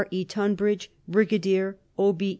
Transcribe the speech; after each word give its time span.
E. 0.09 0.25
TUNBRIDGE 0.25 0.89
Brigadier, 1.07 1.77
O.B. 1.95 2.29